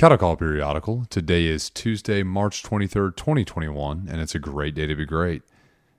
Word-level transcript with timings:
Cattle 0.00 0.16
Call 0.16 0.36
Periodical. 0.36 1.04
Today 1.10 1.44
is 1.44 1.68
Tuesday, 1.68 2.22
March 2.22 2.62
23rd, 2.62 3.16
2021, 3.16 4.08
and 4.10 4.18
it's 4.18 4.34
a 4.34 4.38
great 4.38 4.74
day 4.74 4.86
to 4.86 4.94
be 4.96 5.04
great. 5.04 5.42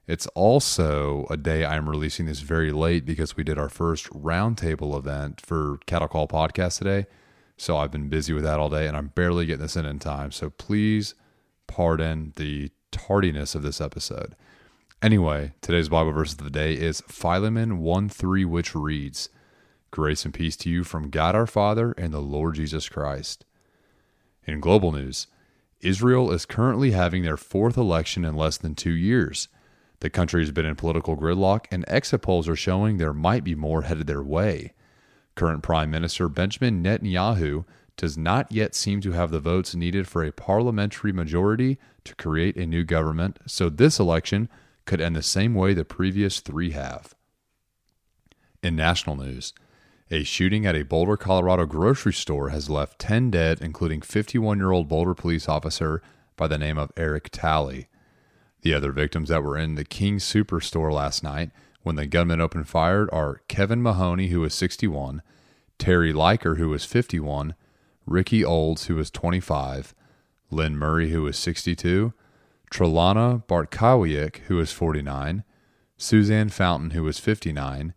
It's 0.07 0.25
also 0.33 1.27
a 1.29 1.37
day 1.37 1.63
I'm 1.63 1.87
releasing 1.87 2.25
this 2.25 2.39
very 2.39 2.71
late 2.71 3.05
because 3.05 3.37
we 3.37 3.43
did 3.43 3.59
our 3.59 3.69
first 3.69 4.09
roundtable 4.09 4.97
event 4.97 5.39
for 5.39 5.77
Cattle 5.85 6.07
Call 6.07 6.27
Podcast 6.27 6.79
today. 6.79 7.05
So 7.57 7.77
I've 7.77 7.91
been 7.91 8.09
busy 8.09 8.33
with 8.33 8.43
that 8.43 8.59
all 8.59 8.71
day 8.71 8.87
and 8.87 8.97
I'm 8.97 9.09
barely 9.09 9.45
getting 9.45 9.61
this 9.61 9.75
in 9.75 9.85
in 9.85 9.99
time. 9.99 10.31
So 10.31 10.49
please 10.49 11.13
pardon 11.67 12.33
the 12.37 12.71
tardiness 12.89 13.53
of 13.53 13.61
this 13.61 13.79
episode. 13.79 14.35
Anyway, 15.03 15.53
today's 15.61 15.89
Bible 15.89 16.13
verse 16.13 16.31
of 16.31 16.39
the 16.39 16.49
day 16.49 16.73
is 16.73 17.03
Philemon 17.07 17.77
1 17.77 18.09
3, 18.09 18.45
which 18.45 18.73
reads, 18.73 19.29
Grace 19.91 20.25
and 20.25 20.33
peace 20.33 20.57
to 20.57 20.71
you 20.71 20.83
from 20.83 21.11
God 21.11 21.35
our 21.35 21.45
Father 21.45 21.91
and 21.99 22.11
the 22.11 22.19
Lord 22.19 22.55
Jesus 22.55 22.89
Christ. 22.89 23.45
In 24.45 24.59
global 24.59 24.91
news, 24.91 25.27
Israel 25.81 26.31
is 26.31 26.45
currently 26.45 26.91
having 26.91 27.23
their 27.23 27.37
fourth 27.37 27.77
election 27.77 28.25
in 28.25 28.35
less 28.35 28.57
than 28.57 28.75
two 28.75 28.91
years. 28.91 29.47
The 29.99 30.09
country 30.09 30.41
has 30.41 30.51
been 30.51 30.65
in 30.65 30.75
political 30.75 31.15
gridlock, 31.15 31.65
and 31.71 31.85
exit 31.87 32.23
polls 32.23 32.47
are 32.47 32.55
showing 32.55 32.97
there 32.97 33.13
might 33.13 33.43
be 33.43 33.55
more 33.55 33.83
headed 33.83 34.07
their 34.07 34.23
way. 34.23 34.73
Current 35.35 35.63
Prime 35.63 35.91
Minister 35.91 36.27
Benjamin 36.27 36.83
Netanyahu 36.83 37.65
does 37.97 38.17
not 38.17 38.51
yet 38.51 38.73
seem 38.73 38.99
to 39.01 39.11
have 39.11 39.31
the 39.31 39.39
votes 39.39 39.75
needed 39.75 40.07
for 40.07 40.23
a 40.23 40.31
parliamentary 40.31 41.11
majority 41.11 41.77
to 42.03 42.15
create 42.15 42.57
a 42.57 42.65
new 42.65 42.83
government, 42.83 43.37
so 43.45 43.69
this 43.69 43.99
election 43.99 44.49
could 44.85 45.01
end 45.01 45.15
the 45.15 45.21
same 45.21 45.53
way 45.53 45.73
the 45.73 45.85
previous 45.85 46.39
three 46.39 46.71
have. 46.71 47.13
In 48.63 48.75
national 48.75 49.17
news, 49.17 49.53
a 50.11 50.23
shooting 50.23 50.65
at 50.65 50.75
a 50.75 50.83
Boulder, 50.83 51.15
Colorado 51.15 51.65
grocery 51.65 52.11
store 52.11 52.49
has 52.49 52.69
left 52.69 52.99
10 52.99 53.31
dead, 53.31 53.59
including 53.61 54.01
51 54.01 54.57
year 54.57 54.71
old 54.71 54.89
Boulder 54.89 55.15
police 55.15 55.47
officer 55.47 56.01
by 56.35 56.47
the 56.47 56.57
name 56.57 56.77
of 56.77 56.91
Eric 56.97 57.29
Talley. 57.31 57.87
The 58.61 58.73
other 58.73 58.91
victims 58.91 59.29
that 59.29 59.41
were 59.41 59.57
in 59.57 59.75
the 59.75 59.85
King 59.85 60.17
Soopers 60.17 60.63
store 60.63 60.91
last 60.91 61.23
night 61.23 61.51
when 61.81 61.95
the 61.95 62.05
gunman 62.05 62.41
opened 62.41 62.67
fire 62.67 63.07
are 63.11 63.41
Kevin 63.47 63.81
Mahoney, 63.81 64.27
who 64.27 64.41
was 64.41 64.53
61, 64.53 65.21
Teri 65.79 66.13
Leiker, 66.13 66.57
who 66.57 66.69
was 66.69 66.85
51, 66.85 67.55
Rikki 68.05 68.43
Olds, 68.43 68.85
who 68.85 68.95
was 68.95 69.09
25, 69.09 69.95
Lynn 70.51 70.77
Murray, 70.77 71.09
who 71.09 71.23
was 71.23 71.37
62, 71.37 72.13
Tralona 72.69 73.43
Bartkowiak, 73.47 74.37
who 74.47 74.57
was 74.57 74.71
49, 74.71 75.43
Suzanne 75.97 76.49
Fountain, 76.49 76.91
who 76.91 77.03
was 77.03 77.17
59, 77.17 77.93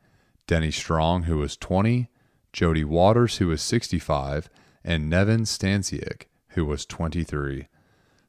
Denny 0.47 0.71
Stong, 0.71 1.25
who 1.25 1.39
was 1.39 1.57
20, 1.57 2.09
Jody 2.53 2.85
Waters, 2.85 3.39
who 3.39 3.49
was 3.49 3.63
65, 3.63 4.49
and 4.85 5.11
Neven 5.11 5.47
Stansiak, 5.47 6.25
who 6.49 6.65
was 6.65 6.85
23. 6.87 7.69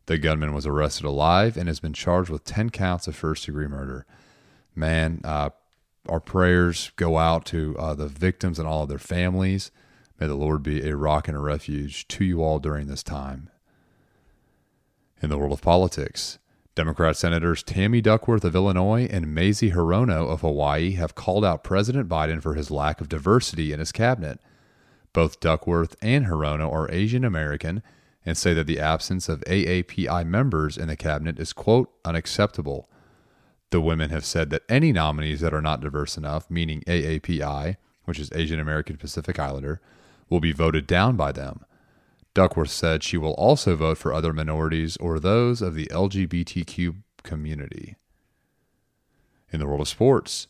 The 0.06 0.18
gunman 0.18 0.54
was 0.54 0.66
arrested 0.66 1.06
alive 1.06 1.58
and 1.58 1.68
has 1.68 1.80
been 1.80 1.94
charged 1.94 2.30
with 2.30 2.44
10 2.46 2.70
counts 2.70 3.08
of 3.08 3.16
first 3.16 3.46
degree 3.46 3.68
murder. 3.68 4.06
Man, 4.76 5.22
uh, 5.24 5.50
our 6.08 6.20
prayers 6.20 6.92
go 6.96 7.18
out 7.18 7.46
to 7.48 7.76
uh, 7.78 7.94
the 7.96 8.08
victims 8.08 8.60
and 8.60 8.68
all 8.68 8.84
of 8.84 8.90
their 8.90 9.00
families. 9.00 9.72
May 10.20 10.28
the 10.28 10.36
Lord 10.36 10.64
be 10.64 10.88
a 10.88 10.96
rock 10.96 11.28
and 11.28 11.36
a 11.36 11.40
refuge 11.42 12.08
to 12.10 12.24
you 12.24 12.44
all 12.44 12.60
during 12.60 12.88
this 12.88 13.04
time. 13.04 13.50
In 15.22 15.30
the 15.30 15.38
world 15.38 15.54
of 15.54 15.62
politics, 15.62 16.38
Democrat 16.76 17.16
Senators 17.16 17.64
Tammy 17.64 18.02
Duckworth 18.02 18.44
of 18.44 18.54
Illinois 18.54 19.08
and 19.10 19.34
Mazie 19.34 19.72
Hirono 19.72 20.30
of 20.30 20.42
Hawaii 20.42 20.92
have 20.96 21.16
called 21.16 21.46
out 21.46 21.64
President 21.64 22.10
Biden 22.10 22.42
for 22.42 22.54
his 22.54 22.70
lack 22.70 23.00
of 23.00 23.08
diversity 23.08 23.72
in 23.72 23.80
his 23.80 23.94
cabinet. 23.94 24.42
Both 25.14 25.40
Duckworth 25.40 25.96
and 26.02 26.26
Hirono 26.26 26.70
are 26.70 26.92
Asian 26.92 27.24
American 27.24 27.82
and 28.26 28.38
say 28.38 28.54
that 28.54 28.68
the 28.68 28.82
absence 28.82 29.30
of 29.30 29.40
AAPI 29.48 30.28
members 30.28 30.78
in 30.78 30.90
the 30.90 30.98
cabinet 30.98 31.40
is, 31.40 31.54
quote, 31.54 31.94
unacceptable. 32.04 32.90
The 33.70 33.80
women 33.80 34.10
have 34.10 34.26
said 34.26 34.50
that 34.50 34.64
any 34.68 34.92
nominees 34.92 35.40
that 35.40 35.54
are 35.54 35.62
not 35.62 35.80
diverse 35.80 36.18
enough, 36.18 36.52
meaning 36.52 36.82
AAPI, 36.88 37.78
which 38.04 38.20
is 38.20 38.30
Asian 38.34 38.60
American 38.60 38.98
Pacific 38.98 39.40
Islander, 39.40 39.80
will 40.30 40.42
be 40.42 40.52
voted 40.52 40.88
down 40.88 41.16
by 41.16 41.32
them. 41.32 41.64
Duckworth 42.36 42.70
said 42.70 43.02
she 43.02 43.18
will 43.18 43.34
also 43.36 43.78
vote 43.78 43.98
for 43.98 44.14
other 44.14 44.34
minorities 44.34 44.98
or 44.98 45.20
those 45.20 45.62
of 45.62 45.74
the 45.74 45.88
LGBTQ 45.88 46.98
community. 47.24 47.96
In 49.52 49.60
the 49.60 49.66
world 49.66 49.80
of 49.80 49.88
sports, 49.88 50.48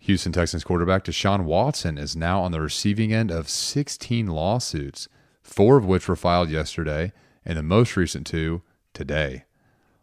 Houston 0.00 0.32
Texans 0.32 0.64
quarterback 0.64 1.04
Deshaun 1.04 1.44
Watson 1.44 1.98
is 1.98 2.16
now 2.16 2.42
on 2.42 2.50
the 2.50 2.60
receiving 2.60 3.12
end 3.12 3.30
of 3.30 3.48
16 3.48 4.26
lawsuits, 4.26 5.08
four 5.40 5.76
of 5.76 5.86
which 5.86 6.08
were 6.08 6.16
filed 6.16 6.50
yesterday, 6.50 7.12
and 7.44 7.56
the 7.56 7.62
most 7.62 7.96
recent 7.96 8.26
two 8.26 8.62
today. 8.92 9.44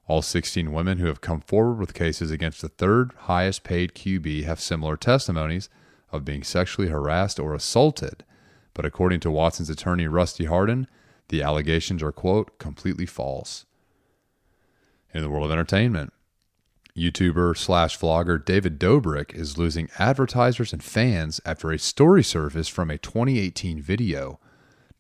All 0.07 0.22
16 0.22 0.72
women 0.72 1.00
who 1.00 1.07
have 1.07 1.19
come 1.19 1.41
forward 1.41 1.78
with 1.78 1.94
cases 1.94 2.31
against 2.31 2.61
the 2.61 2.69
third 2.69 3.11
highest 3.23 3.66
paid 3.66 3.95
QB 3.95 4.45
have 4.45 4.61
similar 4.61 4.95
testimonies 4.95 5.67
of 6.09 6.23
being 6.23 6.44
sexually 6.44 6.88
harassed 6.88 7.38
or 7.38 7.53
assaulted 7.53 8.23
but 8.75 8.85
according 8.85 9.21
to 9.21 9.31
Watson's 9.31 9.71
attorney, 9.71 10.07
Rusty 10.07 10.45
Hardin, 10.45 10.85
the 11.29 11.41
allegations 11.41 12.03
are, 12.03 12.11
quote, 12.11 12.59
completely 12.59 13.07
false. 13.07 13.65
In 15.11 15.23
the 15.23 15.29
world 15.29 15.45
of 15.45 15.51
entertainment, 15.51 16.13
YouTuber 16.95 17.57
slash 17.57 17.97
vlogger 17.97 18.43
David 18.43 18.77
Dobrik 18.77 19.33
is 19.33 19.57
losing 19.57 19.89
advertisers 19.97 20.71
and 20.71 20.83
fans 20.83 21.41
after 21.45 21.71
a 21.71 21.79
story 21.79 22.21
surfaced 22.21 22.71
from 22.71 22.91
a 22.91 22.97
2018 22.97 23.81
video. 23.81 24.39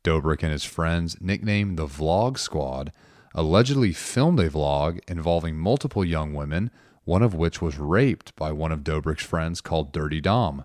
Dobrik 0.03 0.41
and 0.41 0.51
his 0.51 0.63
friends, 0.63 1.17
nicknamed 1.19 1.77
the 1.77 1.85
Vlog 1.85 2.37
Squad, 2.37 2.91
allegedly 3.33 3.91
filmed 3.91 4.39
a 4.39 4.49
vlog 4.49 4.99
involving 5.07 5.57
multiple 5.57 6.05
young 6.05 6.33
women, 6.33 6.71
one 7.03 7.21
of 7.21 7.35
which 7.35 7.61
was 7.61 7.77
raped 7.77 8.33
by 8.37 8.51
one 8.51 8.71
of 8.71 8.83
Dobrik's 8.83 9.25
friends 9.25 9.59
called 9.59 9.91
Dirty 9.91 10.21
Dom. 10.21 10.63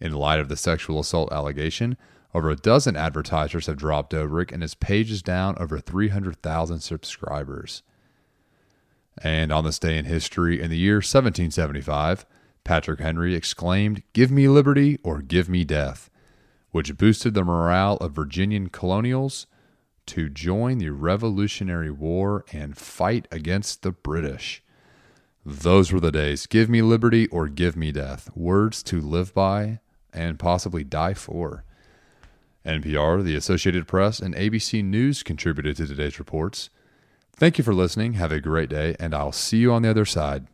In 0.00 0.12
light 0.12 0.40
of 0.40 0.48
the 0.48 0.56
sexual 0.56 1.00
assault 1.00 1.32
allegation, 1.32 1.96
over 2.34 2.50
a 2.50 2.56
dozen 2.56 2.96
advertisers 2.96 3.66
have 3.66 3.76
dropped 3.76 4.12
Dobrik, 4.12 4.52
and 4.52 4.62
his 4.62 4.74
page 4.74 5.10
is 5.10 5.22
down 5.22 5.56
over 5.58 5.78
300,000 5.78 6.80
subscribers. 6.80 7.82
And 9.22 9.52
on 9.52 9.64
this 9.64 9.78
day 9.78 9.98
in 9.98 10.06
history, 10.06 10.60
in 10.60 10.70
the 10.70 10.78
year 10.78 10.96
1775, 10.96 12.24
Patrick 12.64 13.00
Henry 13.00 13.34
exclaimed, 13.34 14.02
Give 14.12 14.30
me 14.30 14.48
liberty 14.48 14.98
or 15.02 15.20
give 15.20 15.48
me 15.48 15.64
death, 15.64 16.08
which 16.70 16.96
boosted 16.96 17.34
the 17.34 17.44
morale 17.44 17.96
of 17.96 18.12
Virginian 18.12 18.68
colonials 18.68 19.46
to 20.06 20.28
join 20.28 20.78
the 20.78 20.90
Revolutionary 20.90 21.90
War 21.90 22.44
and 22.52 22.76
fight 22.76 23.28
against 23.30 23.82
the 23.82 23.92
British. 23.92 24.62
Those 25.44 25.92
were 25.92 26.00
the 26.00 26.12
days. 26.12 26.46
Give 26.46 26.68
me 26.68 26.82
liberty 26.82 27.26
or 27.28 27.48
give 27.48 27.76
me 27.76 27.92
death. 27.92 28.30
Words 28.34 28.82
to 28.84 29.00
live 29.00 29.34
by 29.34 29.80
and 30.12 30.38
possibly 30.38 30.84
die 30.84 31.14
for. 31.14 31.64
NPR, 32.64 33.22
the 33.22 33.36
Associated 33.36 33.86
Press, 33.86 34.20
and 34.20 34.34
ABC 34.34 34.84
News 34.84 35.22
contributed 35.22 35.76
to 35.76 35.86
today's 35.86 36.18
reports. 36.18 36.70
Thank 37.34 37.58
you 37.58 37.64
for 37.64 37.74
listening. 37.74 38.14
Have 38.14 38.32
a 38.32 38.40
great 38.40 38.68
day, 38.68 38.94
and 39.00 39.14
I'll 39.14 39.32
see 39.32 39.58
you 39.58 39.72
on 39.72 39.82
the 39.82 39.90
other 39.90 40.04
side. 40.04 40.46